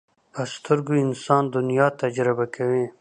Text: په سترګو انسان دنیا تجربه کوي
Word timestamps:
په 0.33 0.41
سترګو 0.53 0.93
انسان 1.05 1.43
دنیا 1.55 1.87
تجربه 2.01 2.45
کوي 2.55 2.85